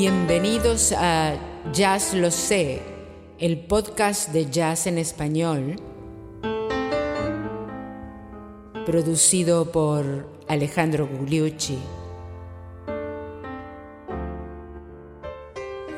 [0.00, 1.34] Bienvenidos a
[1.72, 2.80] Jazz Lo Sé,
[3.40, 5.74] el podcast de jazz en español,
[8.86, 11.80] producido por Alejandro Gugliucci.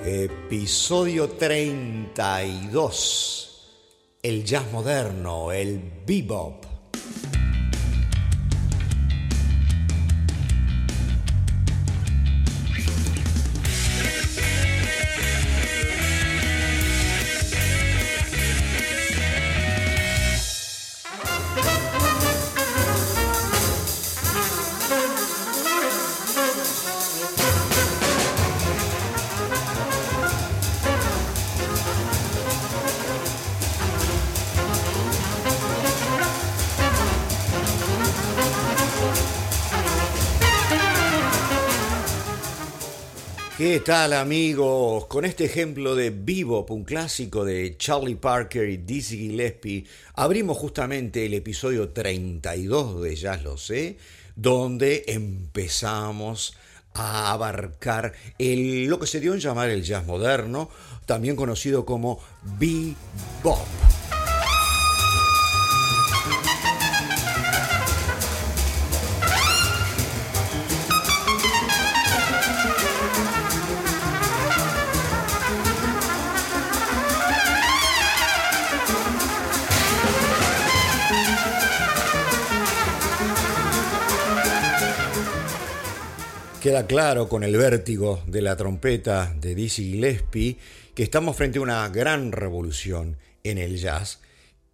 [0.07, 4.17] Episodio 32.
[4.23, 6.70] El jazz moderno, el bebop.
[43.61, 45.05] ¿Qué tal amigos?
[45.05, 51.27] Con este ejemplo de Bebop, un clásico de Charlie Parker y Dizzy Gillespie, abrimos justamente
[51.27, 53.99] el episodio 32 de Jazz Lo Sé,
[54.35, 56.57] donde empezamos
[56.95, 60.71] a abarcar el, lo que se dio en llamar el jazz moderno,
[61.05, 62.19] también conocido como
[62.59, 63.59] Bebop.
[86.71, 90.57] Queda claro con el vértigo de la trompeta de Dizzy Gillespie
[90.95, 94.21] que estamos frente a una gran revolución en el jazz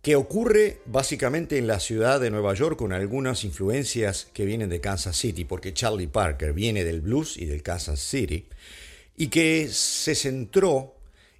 [0.02, 4.82] que ocurre básicamente en la ciudad de Nueva York con algunas influencias que vienen de
[4.82, 8.46] Kansas City, porque Charlie Parker viene del blues y del Kansas City,
[9.16, 10.96] y que se centró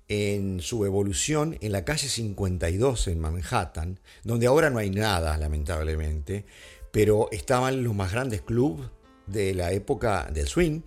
[0.08, 6.46] en su evolución en la calle 52 en Manhattan, donde ahora no hay nada, lamentablemente,
[6.92, 8.88] pero estaban los más grandes clubes
[9.26, 10.82] de la época del swing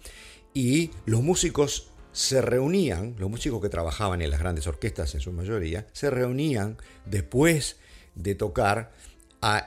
[0.53, 5.31] y los músicos se reunían, los músicos que trabajaban en las grandes orquestas en su
[5.31, 7.77] mayoría, se reunían después
[8.15, 8.91] de tocar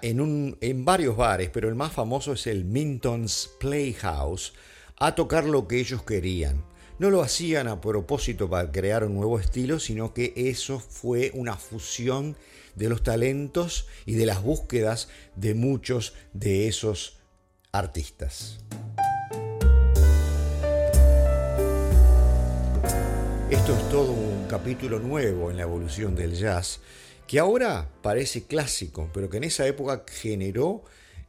[0.03, 4.53] en, en varios bares, pero el más famoso es el Minton's Playhouse,
[4.99, 6.65] a tocar lo que ellos querían.
[6.99, 11.56] No lo hacían a propósito para crear un nuevo estilo, sino que eso fue una
[11.56, 12.37] fusión
[12.75, 17.22] de los talentos y de las búsquedas de muchos de esos
[17.72, 18.59] artistas.
[23.49, 26.81] Esto es todo un capítulo nuevo en la evolución del jazz,
[27.27, 30.84] que ahora parece clásico, pero que en esa época generó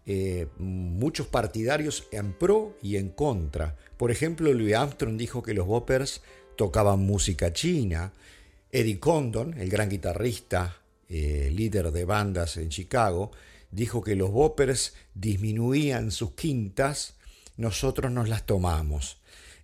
[0.05, 3.77] eh, muchos partidarios en pro y en contra.
[3.95, 6.21] Por ejemplo, Louis Armstrong dijo que los boppers
[6.57, 8.11] tocaban música china.
[8.69, 10.77] Eddie Condon, el gran guitarrista,
[11.07, 13.31] eh, líder de bandas en Chicago,
[13.73, 17.15] dijo que los boppers disminuían sus quintas,
[17.57, 19.17] nosotros nos las tomamos.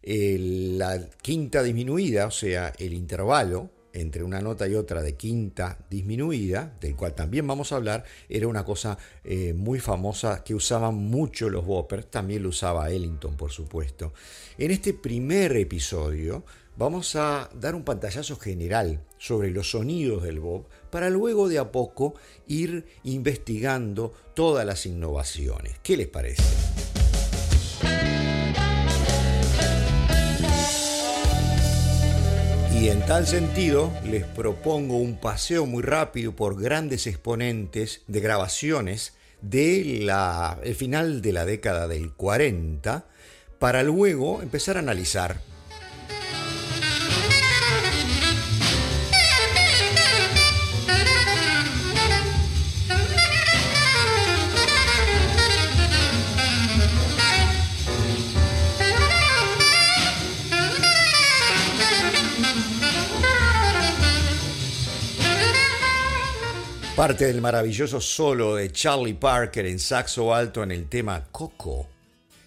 [0.03, 6.75] la quinta disminuida, o sea, el intervalo entre una nota y otra de quinta disminuida,
[6.79, 11.49] del cual también vamos a hablar, era una cosa eh, muy famosa que usaban mucho
[11.49, 14.13] los boppers, también lo usaba Ellington, por supuesto.
[14.57, 16.43] En este primer episodio
[16.79, 21.73] vamos a dar un pantallazo general sobre los sonidos del Bob para luego de a
[21.73, 22.13] poco
[22.47, 25.77] ir investigando todas las innovaciones.
[25.83, 26.41] ¿Qué les parece?
[32.73, 39.15] Y en tal sentido, les propongo un paseo muy rápido por grandes exponentes de grabaciones
[39.41, 40.09] del
[40.63, 43.05] el final de la década del 40,
[43.59, 45.41] para luego empezar a analizar
[66.99, 71.87] Parte del maravilloso solo de Charlie Parker en saxo alto en el tema Coco.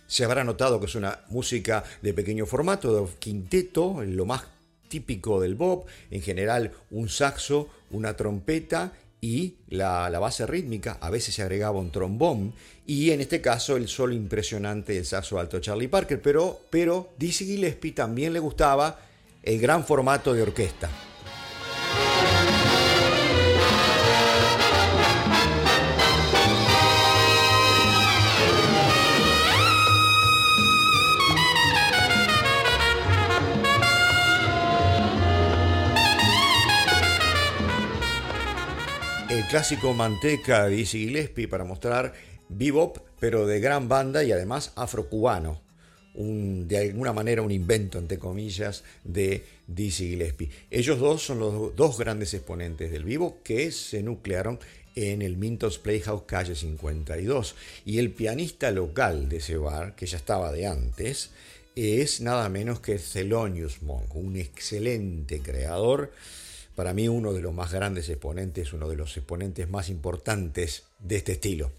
[0.06, 4.43] Se habrá notado que es una música de pequeño formato, de quinteto, lo más
[4.88, 11.34] típico del bop, en general un saxo, una trompeta y la, base rítmica, a veces
[11.34, 12.52] se agregaba un trombón
[12.87, 17.46] y en este caso el solo impresionante del saxo alto Charlie Parker, pero, pero Dizzy
[17.46, 19.00] Gillespie también le gustaba
[19.43, 20.90] el gran formato de orquesta.
[39.43, 42.12] El clásico Manteca de Dizzy Gillespie para mostrar
[42.49, 45.61] bebop, pero de gran banda y además afrocubano.
[46.15, 50.50] Un, de alguna manera un invento, entre comillas, de Dizzy Gillespie.
[50.71, 54.61] Ellos dos son los dos grandes exponentes del vivo que se nuclearon
[54.94, 57.56] en el Mintos Playhouse Calle 52.
[57.85, 61.31] Y el pianista local de ese bar, que ya estaba de antes,
[61.75, 66.12] es nada menos que Thelonious Monk, un excelente creador
[66.74, 71.16] para mí uno de los más grandes exponentes, uno de los exponentes más importantes de
[71.16, 71.70] este estilo.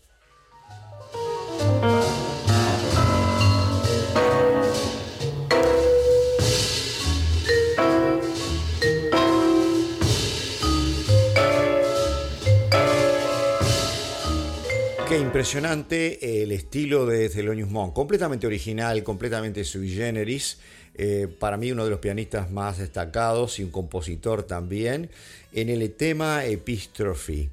[15.14, 20.58] Qué impresionante el estilo de Thelonious Monk, completamente original, completamente sui generis
[20.96, 25.10] eh, para mí uno de los pianistas más destacados y un compositor también,
[25.52, 27.50] en el tema Epistrophe.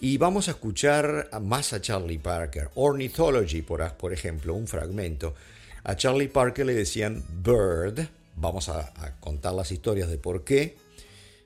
[0.00, 5.34] Y vamos a escuchar más a Charlie Parker, Ornithology, por, por ejemplo, un fragmento.
[5.82, 10.76] A Charlie Parker le decían Bird, vamos a, a contar las historias de por qué.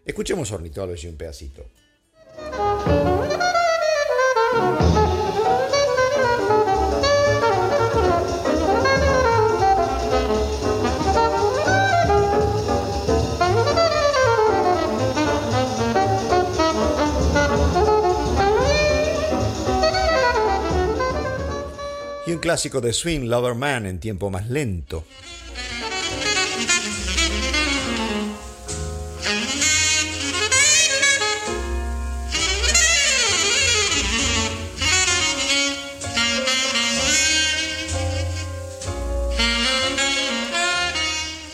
[0.05, 1.67] Escuchemos Ornithology un pedacito.
[22.39, 25.05] Un clásico de swing, Lover Man, en tiempo más lento.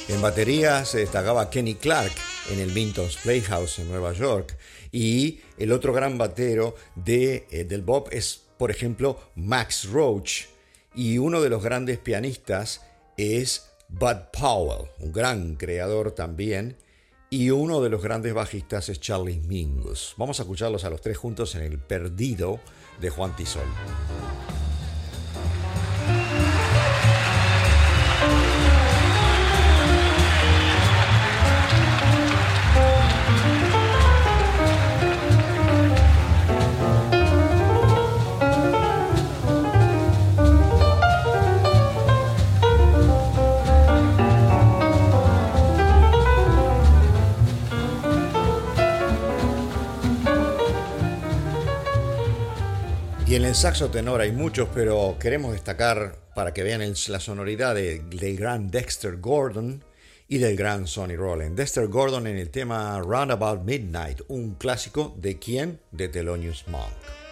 [0.09, 2.13] En batería se destacaba Kenny Clark
[2.51, 4.59] en el Minton's Playhouse en Nueva York
[4.93, 10.53] y el otro gran batero de, eh, del Bob es, por ejemplo, Max Roach,
[10.95, 12.83] y uno de los grandes pianistas
[13.17, 16.77] es Bud Powell, un gran creador también.
[17.31, 20.15] Y uno de los grandes bajistas es Charlie Mingus.
[20.17, 22.61] Vamos a escucharlos a los tres juntos en El Perdido
[23.01, 23.67] de Juan Tisol.
[53.55, 59.19] Saxo tenor hay muchos, pero queremos destacar para que vean la sonoridad del gran Dexter
[59.19, 59.85] Gordon
[60.27, 61.55] y del gran Sonny Rollins.
[61.55, 65.81] Dexter Gordon en el tema Roundabout Midnight, un clásico de quién?
[65.93, 67.24] De Thelonious Monk.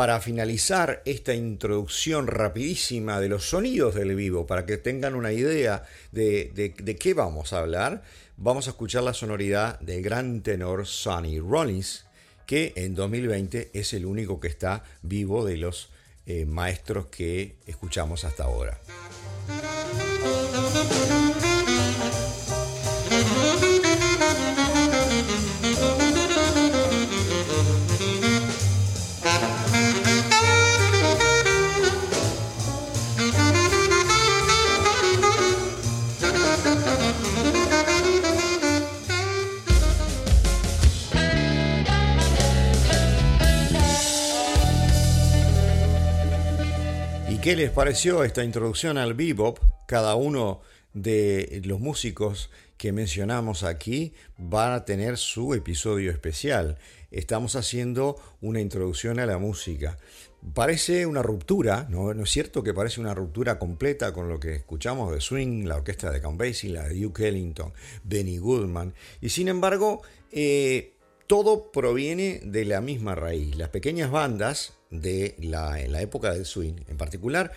[0.00, 5.84] Para finalizar esta introducción rapidísima de los sonidos del vivo, para que tengan una idea
[6.10, 8.02] de, qué vamos a hablar,
[8.38, 12.06] vamos a escuchar la sonoridad del gran tenor Sonny Rollins,
[12.46, 15.90] que en 2020 es el único que está vivo de los
[16.24, 18.80] eh, maestros que escuchamos hasta ahora.
[47.42, 49.60] ¿Qué les pareció esta introducción al bebop?
[49.86, 50.60] Cada uno
[50.92, 56.76] de los músicos que mencionamos aquí va a tener su episodio especial.
[57.10, 59.96] Estamos haciendo una introducción a la música.
[60.52, 62.12] Parece una ruptura, ¿no?
[62.12, 65.76] ¿No es cierto que parece una ruptura completa con lo que escuchamos de Swing, la
[65.76, 67.72] orquesta de Count Basie, la de Duke Ellington,
[68.04, 68.92] Benny Goodman?
[69.22, 70.92] Y sin embargo, eh,
[71.26, 73.56] todo proviene de la misma raíz.
[73.56, 77.52] Las pequeñas bandas de la, época del swing, en particular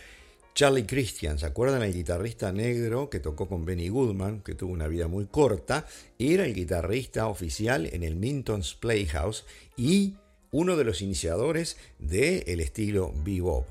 [0.53, 1.81] Charlie Christian, ¿se acuerdan?
[1.81, 5.87] El guitarrista negro que tocó con Benny Goodman, que tuvo una vida muy corta,
[6.19, 10.13] era el guitarrista oficial en el Minton's Playhouse y
[10.51, 13.65] uno de los iniciadores del estilo bebop.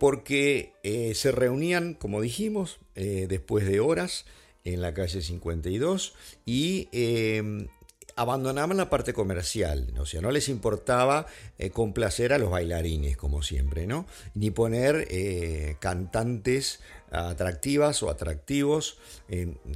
[0.00, 4.24] Porque eh, se reunían, como dijimos, eh, después de horas
[4.64, 7.68] en la calle 52 y eh,
[8.16, 11.26] abandonaban la parte comercial, o sea, no les importaba
[11.58, 14.06] eh, complacer a los bailarines, como siempre, ¿no?
[14.34, 18.96] Ni poner eh, cantantes atractivas o atractivos,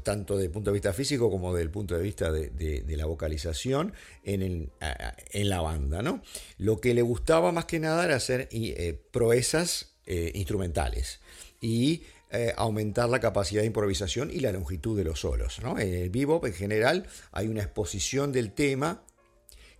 [0.04, 3.04] tanto desde el punto de vista físico como desde el punto de vista de, la
[3.04, 3.92] vocalización
[4.24, 6.22] en, en, la banda, ¿no?
[6.56, 11.20] Lo que le gustaba más que nada era hacer eh, proezas instrumentales
[11.60, 15.60] y eh, aumentar la capacidad de improvisación y la longitud de los solos.
[15.78, 19.02] En el bebop en general hay una exposición del tema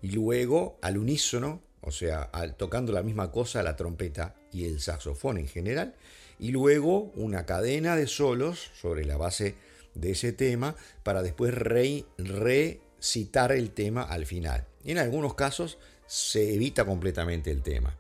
[0.01, 5.39] y luego al unísono, o sea, tocando la misma cosa la trompeta y el saxofón
[5.39, 5.97] en general,
[6.39, 9.57] y luego una cadena de solos sobre la base
[9.95, 14.67] de ese tema para después recitar el tema al final.
[14.85, 17.99] En algunos casos se evita completamente el tema.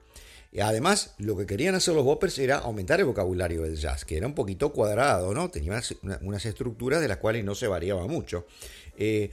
[0.61, 4.27] Además, lo que querían hacer los boppers era aumentar el vocabulario del jazz, que era
[4.27, 5.51] un poquito cuadrado, ¿no?
[5.51, 5.81] Tenía
[6.23, 8.47] unas, estructuras de las cuales no se variaba mucho.
[8.97, 9.31] Eh,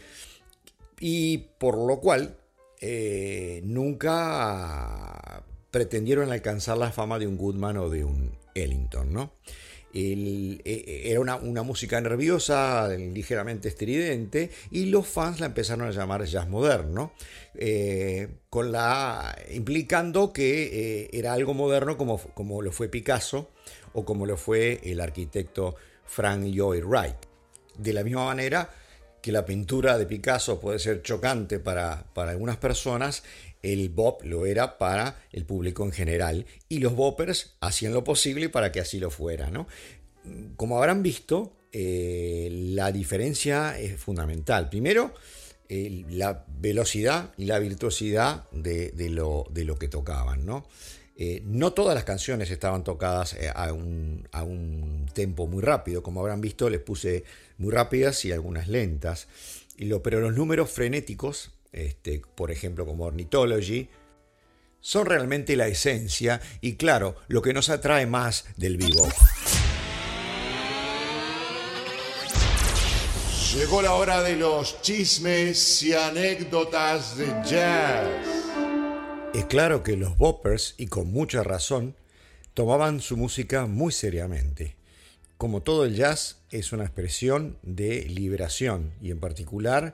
[1.00, 2.38] y por lo cual,
[2.82, 9.34] eh, nunca pretendieron alcanzar la fama de un Goodman o de un Ellington, ¿no?
[9.93, 16.25] E, e, era una, música nerviosa, ligeramente estridente, y los fans la empezaron a llamar
[16.25, 17.13] jazz moderno,
[17.53, 23.51] eh, con la, implicando que eh, era algo moderno como, como lo fue Picasso
[23.93, 27.15] o como lo fue el arquitecto Frank Lloyd Wright.
[27.77, 28.69] De la misma manera
[29.21, 33.23] que la pintura de Picasso puede ser chocante para, para algunas personas,
[33.63, 38.50] el bop lo era para el público en general y los boppers hacían lo posible
[38.50, 39.50] para que así lo fuera.
[39.50, 39.67] ¿no?
[40.58, 44.70] Como habrán visto, eh, la diferencia es fundamental.
[44.70, 45.13] Primero,
[45.70, 50.46] la velocidad y la virtuosidad de, lo, de lo, que tocaban.
[50.46, 50.67] ¿no?
[51.15, 56.03] Eh, no todas las canciones estaban tocadas eh, a un, a un tempo muy rápido.
[56.03, 57.24] Como habrán visto, les puse
[57.58, 59.27] muy rápidas y algunas lentas.
[60.03, 63.89] Pero los números frenéticos este, por ejemplo como Ornithology,
[64.80, 69.08] son realmente la esencia y claro, lo que nos atrae más del vivo.
[73.56, 78.08] Llegó la hora de los chismes y anécdotas de jazz.
[79.34, 81.96] Es claro que los boppers, y con mucha razón,
[82.53, 84.75] tomaban su música muy seriamente.
[85.38, 89.94] Como todo el jazz, es una expresión de liberación y en particular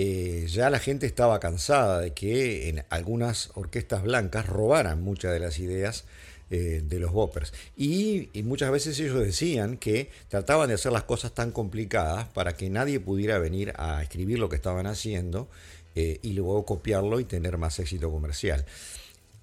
[0.00, 5.40] eh, ya la gente estaba cansada de que en algunas orquestas blancas robaran muchas de
[5.40, 6.04] las ideas
[6.50, 7.52] eh, de los boppers.
[7.76, 12.70] Y, muchas veces ellos decían que trataban de hacer las cosas tan complicadas para que
[12.70, 15.48] nadie pudiera venir a escribir lo que estaban haciendo
[15.96, 18.66] eh, y luego copiarlo y tener más éxito comercial.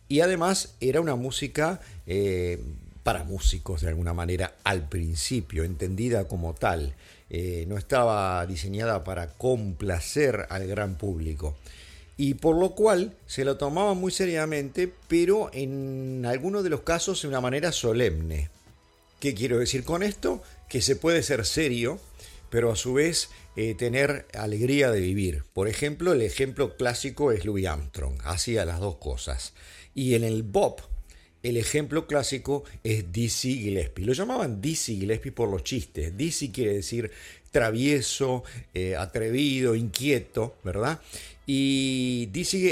[0.08, 1.82] Y además era una música
[3.04, 6.96] para músicos de alguna manera al principio, entendida como tal.
[7.30, 11.56] Eh, no estaba diseñada para complacer al gran público.
[12.18, 17.22] Y por lo cual se lo tomaba muy seriamente, pero en algunos de los casos
[17.22, 18.50] de una manera solemne.
[19.20, 20.42] ¿Qué quiero decir con esto?
[20.70, 22.00] Que se puede ser serio,
[22.50, 25.44] pero a su vez eh, tener alegría de vivir.
[25.54, 29.54] Por ejemplo, el ejemplo clásico es Louis Armstrong, hacía las dos cosas.
[29.94, 30.82] Y en el bop,
[31.46, 34.04] el ejemplo clásico es Dizzy Gillespie.
[34.04, 36.18] Lo llamaban Dizzy Gillespie por los chistes.
[36.18, 37.12] Dizzy quiere decir
[37.52, 41.00] travieso, eh, atrevido, inquieto, ¿verdad?
[41.46, 42.72] Y Dizzy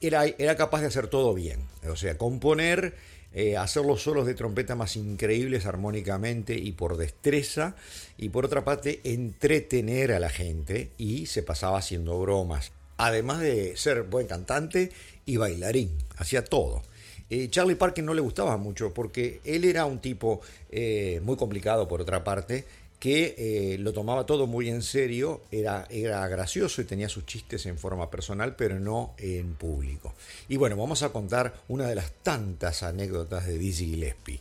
[0.00, 1.60] era, era, capaz de hacer todo bien.
[1.86, 2.94] O sea, componer,
[3.34, 7.76] eh, hacer los solos de trompeta más increíbles armónicamente y por destreza.
[8.16, 12.72] Y por otra parte, entretener a la gente y se pasaba haciendo bromas.
[12.96, 14.90] Además de ser buen cantante
[15.26, 16.82] y bailarín, hacía todo.
[17.30, 20.40] Eh, Charlie Parker no le gustaba mucho porque él era un tipo
[20.70, 22.64] eh, muy complicado por otra parte,
[22.98, 27.66] que eh, lo tomaba todo muy en serio, era, era gracioso y tenía sus chistes
[27.66, 30.14] en forma personal, pero no en público.
[30.48, 34.40] Y bueno, vamos a contar una de las tantas anécdotas de Dizzy Gillespie.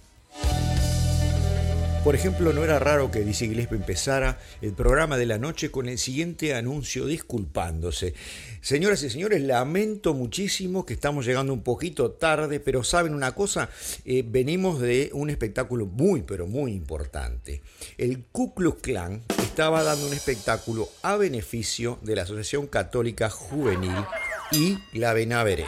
[2.04, 5.88] Por ejemplo, no era raro que Dizzy Gillespie empezara el programa de la noche con
[5.88, 8.14] el siguiente anuncio disculpándose.
[8.60, 13.70] Señoras y señores, lamento muchísimo que estamos llegando un poquito tarde, pero saben una cosa,
[14.04, 17.62] eh, venimos de un espectáculo muy, pero muy importante.
[17.98, 23.96] El Ku Klux Klan estaba dando un espectáculo a beneficio de la Asociación Católica Juvenil
[24.52, 25.68] y la Benaverez.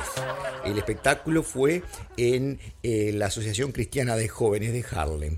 [0.66, 1.82] El espectáculo fue
[2.18, 5.34] en eh, la Asociación Cristiana de Jóvenes de Harlem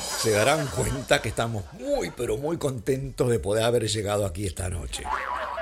[0.00, 4.68] se darán cuenta que estamos muy, pero muy contentos de poder haber llegado aquí esta
[4.68, 5.04] noche.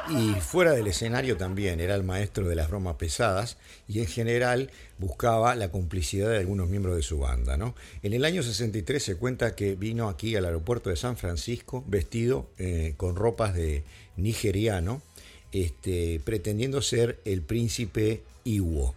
[0.09, 3.57] Y fuera del escenario también era el maestro de las bromas pesadas
[3.89, 7.57] y en general buscaba la complicidad de algunos miembros de su banda.
[7.57, 7.75] ¿no?
[8.03, 12.49] En el año 63 se cuenta que vino aquí al aeropuerto de San Francisco vestido
[12.59, 13.83] eh, con ropas de
[14.17, 15.03] nigeriano
[15.51, 18.95] este, pretendiendo ser el príncipe Iwo.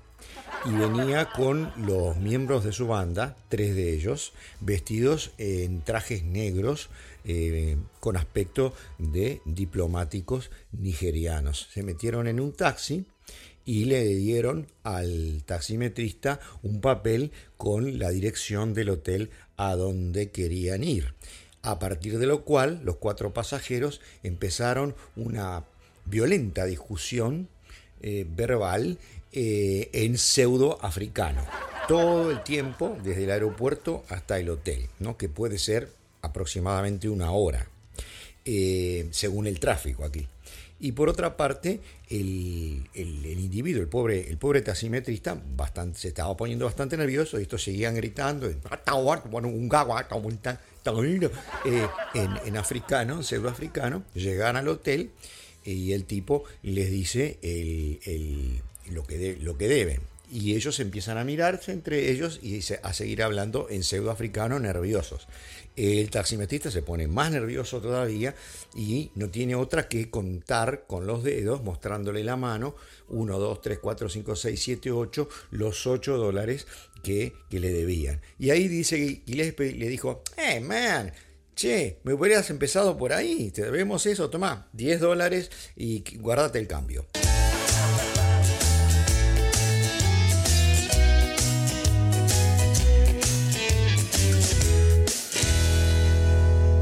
[0.65, 6.89] Y venía con los miembros de su banda, tres de ellos, vestidos en trajes negros
[7.23, 11.69] eh, con aspecto de diplomáticos nigerianos.
[11.71, 13.05] Se metieron en un taxi
[13.65, 20.83] y le dieron al taximetrista un papel con la dirección del hotel a donde querían
[20.83, 21.13] ir.
[21.61, 25.63] A partir de lo cual los cuatro pasajeros empezaron una
[26.05, 27.47] violenta discusión
[28.01, 28.97] eh, verbal
[29.31, 31.45] eh, en pseudo africano.
[31.87, 35.17] Todo el tiempo, desde el aeropuerto hasta el hotel, ¿no?
[35.17, 35.91] que puede ser
[36.21, 37.67] aproximadamente una hora,
[38.45, 40.27] eh, según el tráfico aquí.
[40.79, 46.65] Y por otra parte, el, individuo, el pobre, el pobre taximetrista, bastante, se estaba poniendo
[46.65, 48.59] bastante nervioso y estos seguían gritando en,
[52.45, 55.11] en, africano, pseudoafricano, llegan al hotel
[55.63, 57.37] y el tipo les dice
[58.89, 60.01] lo, que lo que deben
[60.31, 65.27] y ellos empiezan a mirarse entre ellos y a seguir hablando en pseudoafricano nerviosos.
[65.75, 68.35] El taximetrista se pone más nervioso todavía
[68.75, 72.75] y no tiene otra que contar con los dedos, mostrándole la mano,
[73.07, 76.67] 1, 2, 3, 4, 5, 6, 7, 8, los 8 dólares
[77.01, 78.19] que, le debían.
[78.37, 81.11] Y ahí dice Gillespie le dijo, hey man,
[81.59, 86.67] che, me hubieras empezado por ahí, te debemos eso, toma, 10 dólares y guárdate el
[86.67, 87.05] cambio.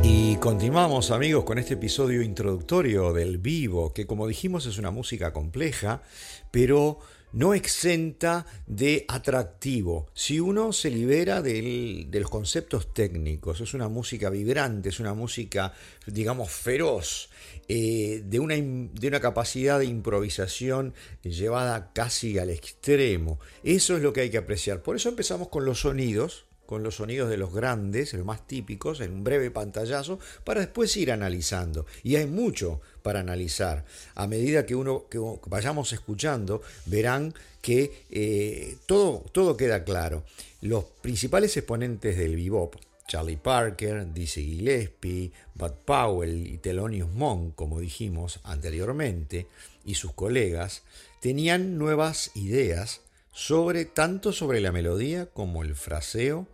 [0.03, 5.33] Y continuamos amigos con este episodio introductorio del vivo, que como dijimos es una música
[5.33, 6.03] compleja,
[6.51, 6.99] pero
[7.37, 10.07] no exenta de atractivo.
[10.15, 15.71] Si uno se libera de los conceptos técnicos, es una música vibrante, es una música,
[16.07, 17.29] digamos, feroz,
[17.67, 23.39] eh, de, una, de una capacidad de improvisación llevada casi al extremo.
[23.63, 24.81] Eso es lo que hay que apreciar.
[24.81, 28.99] Por eso empezamos con los sonidos, con los sonidos de los grandes, los más típicos,
[28.99, 31.87] en un breve pantallazo, para después ir analizando.
[32.03, 33.85] Y hay mucho para analizar.
[34.13, 40.23] A medida que uno que vayamos escuchando, verán que eh, todo, todo queda claro.
[40.61, 42.75] Los principales exponentes del bebop,
[43.07, 49.47] Charlie Parker, Dizzy Gillespie, Bud Powell y Thelonious Monk, como dijimos anteriormente,
[49.85, 50.83] y sus colegas,
[51.21, 53.01] tenían nuevas ideas
[53.31, 56.47] sobre tanto sobre la melodía como el fraseo,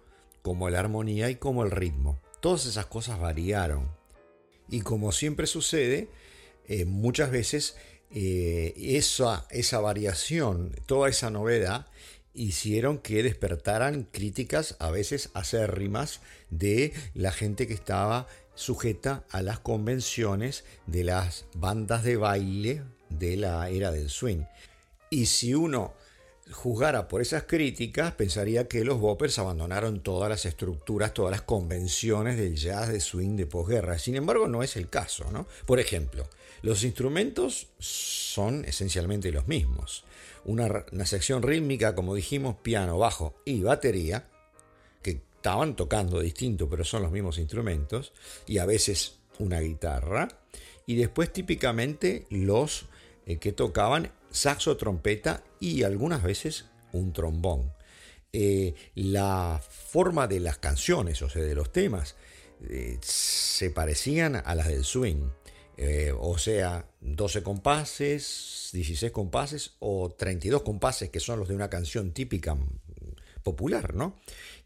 [0.43, 2.21] como la armonía y como el ritmo.
[2.41, 3.89] Todas esas cosas variaron.
[4.69, 6.09] Y como siempre sucede,
[6.67, 7.75] eh, muchas veces
[8.11, 11.87] eh, esa, esa variación, toda esa novedad,
[12.33, 19.59] hicieron que despertaran críticas a veces acérrimas de la gente que estaba sujeta a las
[19.59, 24.43] convenciones de las bandas de baile de la era del swing.
[25.09, 25.93] Y si uno
[26.51, 32.37] juzgara por esas críticas, pensaría que los boppers abandonaron todas las estructuras, todas las convenciones
[32.37, 33.97] del jazz de swing de posguerra.
[33.97, 35.31] Sin embargo, no es el caso.
[35.31, 35.47] ¿no?
[35.65, 36.27] Por ejemplo,
[36.61, 40.05] los instrumentos son esencialmente los mismos.
[40.45, 44.27] Una, sección rítmica, como dijimos, piano, bajo y batería,
[45.01, 48.13] que estaban tocando distinto, pero son los mismos instrumentos,
[48.45, 50.27] y a veces una guitarra,
[50.85, 52.85] y después típicamente los
[53.25, 57.73] eh, que tocaban saxo, trompeta y algunas veces un trombón.
[58.33, 62.15] Eh, la forma de las canciones, o sea, de los temas,
[62.69, 65.29] eh, se parecían a las del swing.
[66.19, 72.11] o sea, 12 compases, 16 compases o 32 compases, que son los de una canción
[72.11, 72.79] típica mm,
[73.43, 74.19] popular, ¿no?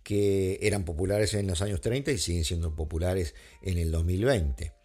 [0.04, 4.77] Que eran populares en los años 30 y siguen siendo populares en el 2020.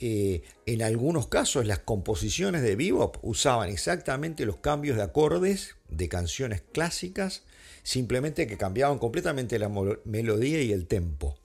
[0.00, 6.08] Eh, en algunos casos las composiciones de bebop usaban exactamente los cambios de acordes de
[6.08, 7.42] canciones clásicas,
[7.82, 9.68] simplemente que cambiaban completamente la
[10.04, 11.36] melodía y el tempo.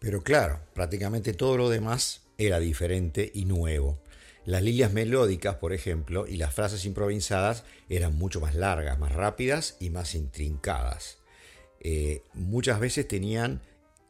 [0.00, 4.00] Pero claro, prácticamente todo lo demás era diferente y nuevo.
[4.44, 9.76] Las líneas melódicas, por ejemplo, y las frases improvisadas eran mucho más largas, más rápidas
[9.78, 11.18] y más intrincadas.
[11.78, 13.62] Eh, muchas veces tenían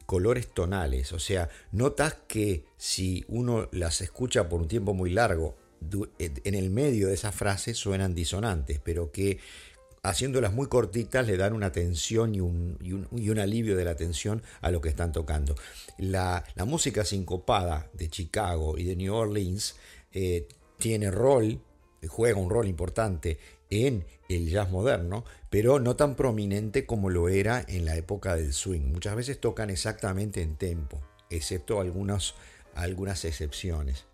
[0.05, 5.55] colores tonales, o sea, notas que si uno las escucha por un tiempo muy largo,
[6.17, 9.39] en el medio de esa frase suenan disonantes, pero que
[10.03, 14.43] haciéndolas muy cortitas le dan una tensión y un, y un, alivio de la tensión
[14.61, 15.55] a lo que están tocando.
[15.97, 19.75] La, música sincopada de Chicago y de New Orleans
[20.11, 21.61] eh, tiene rol,
[22.07, 23.39] juega un rol importante
[23.73, 28.53] en el jazz moderno, pero no tan prominente como lo era en la época del
[28.53, 28.91] swing.
[28.91, 32.35] Muchas veces tocan exactamente en tempo, excepto algunas
[33.25, 34.05] excepciones.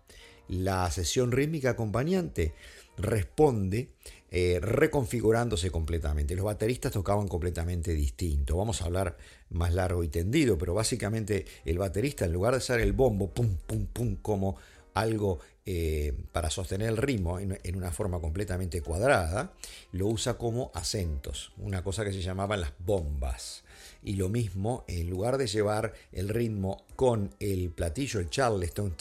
[0.48, 2.54] La sesión rítmica acompañante
[2.96, 3.88] responde
[4.32, 6.36] eh, reconfigurándose completamente.
[6.36, 8.56] Los bateristas tocaban completamente distinto.
[8.56, 9.16] Vamos a hablar
[9.48, 13.56] más largo y tendido, pero básicamente el baterista, en lugar de usar el bombo, pum,
[13.66, 14.56] pum, pum, como
[14.94, 19.52] algo eh, para sostener el ritmo en, una forma completamente cuadrada,
[19.92, 23.64] lo usa como acentos, una cosa que se llamaban las bombas.
[24.02, 28.94] Y lo mismo, en lugar de llevar el ritmo con el platillo, el charleston,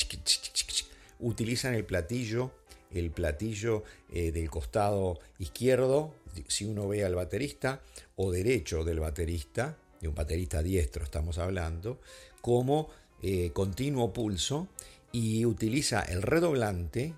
[1.20, 2.52] utilizan el platillo
[2.92, 6.14] el platillo eh, del costado izquierdo,
[6.48, 7.82] si uno ve al baterista,
[8.16, 12.00] o derecho del baterista, de un baterista diestro estamos hablando,
[12.42, 12.90] como
[13.22, 14.68] eh, continuo pulso
[15.12, 17.16] y utiliza el redoblante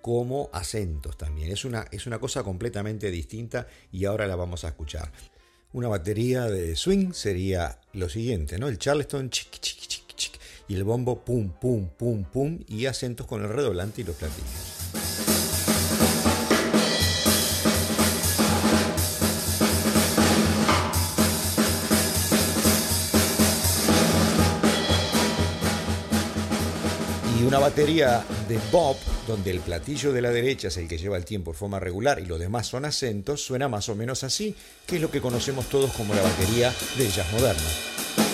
[0.00, 1.50] como acentos también.
[1.50, 5.10] Es una, es una cosa completamente distinta y ahora la vamos a escuchar.
[5.72, 8.68] Una batería de swing sería lo siguiente, ¿no?
[8.68, 13.26] El Charleston chic, chic, chic, chic, y el bombo pum, pum, pum, pum y acentos
[13.26, 14.75] con el redoblante y los platillos.
[27.46, 28.96] Una batería de Bob,
[29.28, 32.18] donde el platillo de la derecha es el que lleva el tiempo de forma regular
[32.18, 34.54] y los demás son acentos, suena más o menos así,
[34.84, 38.25] que es lo que conocemos todos como la batería de jazz moderno.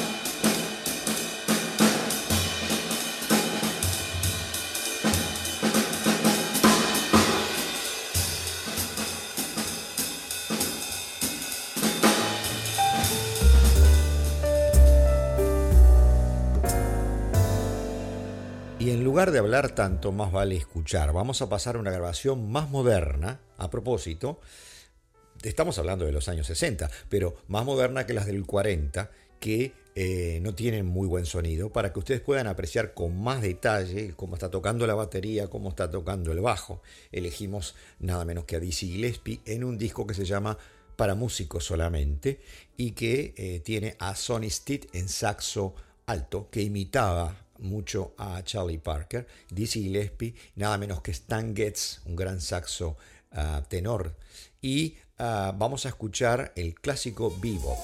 [19.31, 21.13] De hablar tanto, más vale escuchar.
[21.13, 23.41] Vamos a pasar a una grabación más moderna.
[23.57, 24.41] A propósito,
[25.43, 30.41] estamos hablando de los años 60, pero más moderna que las del 40, que eh,
[30.43, 34.51] no tienen muy buen sonido, para que ustedes puedan apreciar con más detalle cómo está
[34.51, 36.83] tocando la batería, cómo está tocando el bajo.
[37.13, 40.59] Elegimos nada menos que a Dizzy Gillespie en un disco que se llama
[40.97, 42.41] Para músicos solamente
[42.77, 45.75] y que eh, tiene a Sonny Stitt en saxo
[46.07, 52.17] alto, que imitaba mucho a Charlie Parker, Dizzy Gillespie, nada menos que Stan Getz, un
[52.17, 52.97] gran saxo
[53.33, 54.15] ah, tenor.
[54.61, 57.77] Y ah, vamos a escuchar el clásico vivo.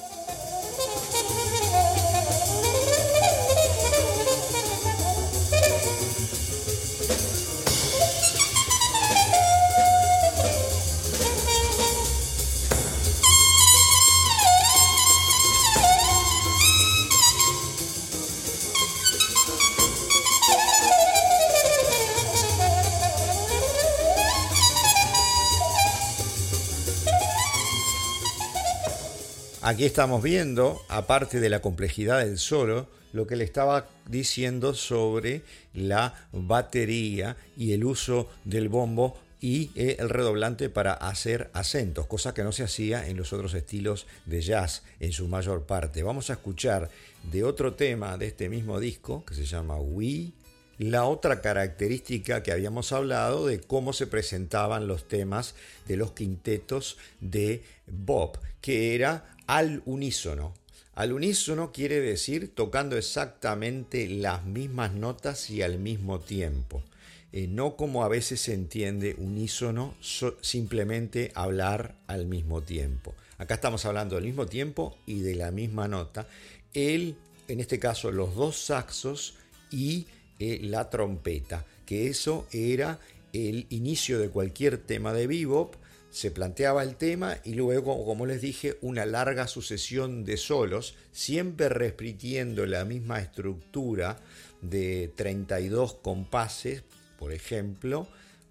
[29.69, 35.43] Aquí estamos viendo, aparte de la complejidad del solo, lo que le estaba diciendo sobre
[35.75, 42.33] la batería y el uso del bombo y eh, el redoblante para hacer acentos, cosa
[42.33, 46.01] que no se hacía en los otros estilos de jazz en su mayor parte.
[46.01, 46.89] Vamos a escuchar
[47.31, 50.31] de otro tema de este mismo disco que se llama We
[50.79, 55.53] la otra característica que habíamos hablado de cómo se presentaban los temas
[55.87, 60.53] de los quintetos de Bob, que era al unísono.
[60.95, 66.83] Al unísono quiere decir tocando exactamente las mismas notas y al mismo tiempo.
[67.31, 69.95] Eh, no como a veces se entiende unísono,
[70.41, 73.13] simplemente hablar al mismo tiempo.
[73.37, 76.27] Acá estamos hablando del mismo tiempo y de la misma nota.
[76.73, 77.15] Él,
[77.47, 79.35] en este caso, los dos saxos
[79.71, 80.07] y
[80.39, 82.99] eh, la trompeta, que eso era
[83.31, 85.75] el inicio de cualquier tema de bebop
[86.11, 91.69] se planteaba el tema y luego, como les dije, una larga sucesión de solos, siempre
[91.69, 94.17] repitiendo la misma estructura
[94.61, 96.83] de 32 compases,
[97.17, 98.07] por ejemplo,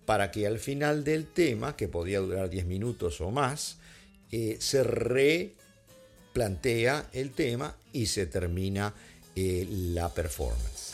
[0.06, 3.76] para que al final del tema, que podía durar 10 minutos o más,
[4.30, 8.94] eh, se replantea el tema y se termina
[9.34, 10.92] eh, la performance.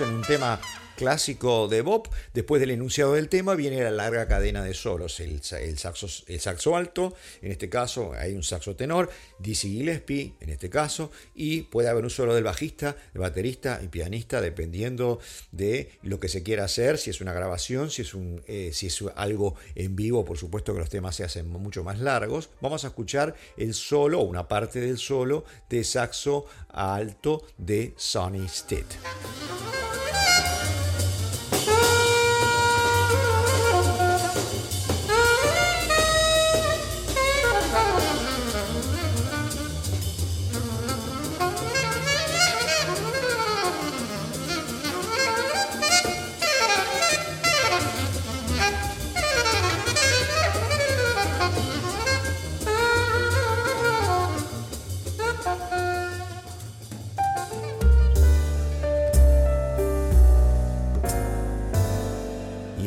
[0.00, 0.58] En un tema
[0.96, 5.42] clásico de Bob, después del enunciado del tema viene la larga cadena de solos, el,
[5.42, 10.70] saxo, el saxo alto, en este caso hay un saxo tenor, Dizzy Gillespie en este
[10.70, 16.20] caso, y puede haber un solo del bajista, el baterista y pianista, dependiendo de lo
[16.20, 19.54] que se quiera hacer, si es una grabación, si es, un, eh, si es algo
[19.74, 22.50] en vivo, por supuesto que los temas se hacen mucho más largos.
[22.60, 28.86] Vamos a escuchar el solo una parte del solo de saxo alto de Sonny Stitt.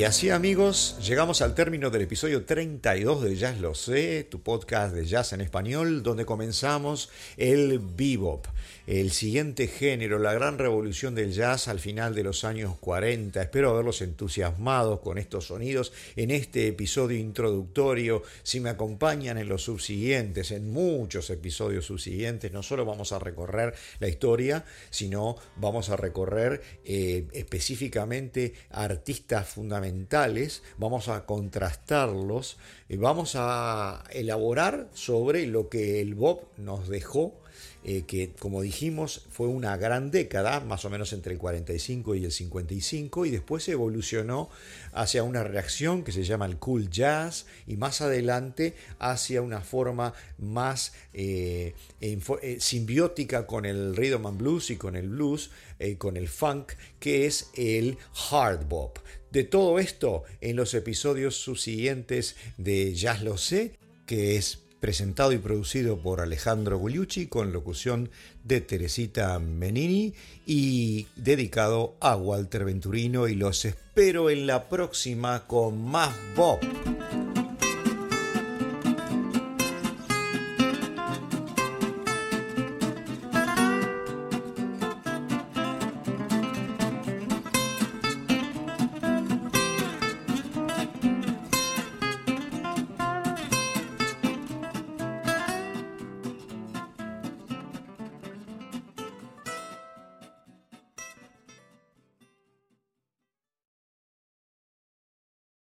[0.05, 5.05] Así amigos, llegamos al término del episodio 32 de Jazz Lo Sé, tu podcast de
[5.05, 8.45] jazz en español, donde comenzamos el bebop,
[8.85, 13.41] el siguiente género, la gran revolución del jazz al final de los años 40.
[13.41, 18.21] Espero haberlos entusiasmado con estos sonidos en este episodio introductorio.
[18.43, 23.73] Si me acompañan en los subsiguientes, en muchos episodios subsiguientes, no solo vamos a recorrer
[23.99, 29.94] la historia, sino vamos a recorrer eh, específicamente artistas fundamentales
[30.77, 32.57] vamos a contrastarlos
[32.89, 37.33] y vamos a elaborar sobre lo que el Bob nos dejó
[37.83, 42.25] eh, que como dijimos fue una gran década, más o menos entre el 45 y
[42.25, 44.49] el 55, y después evolucionó
[44.93, 50.13] hacia una reacción que se llama el cool jazz, y más adelante hacia una forma
[50.37, 55.51] más eh, eh, simbiótica con el rhythm and blues y con el blues,
[55.97, 57.97] con el funk, que es el
[58.31, 58.99] hard bop.
[59.31, 65.39] De todo esto en los episodios subsiguientes de Jazz Lo Sé, que es presentado y
[65.39, 68.11] producido por Alejandro Gugliucci con locución
[68.43, 70.13] de Teresita Menini
[70.45, 76.59] y dedicado a Walter Venturino y los espero en la próxima con más Bob.